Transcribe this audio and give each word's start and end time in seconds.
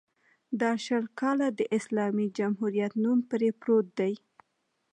دا 0.61 0.71
شل 0.85 1.03
کاله 1.19 1.47
د 1.59 1.61
اسلامي 1.77 2.27
جمهوریت 2.37 2.93
نوم 3.03 3.19
پرې 3.29 3.49
پروت 3.59 3.87
دی. 3.99 4.13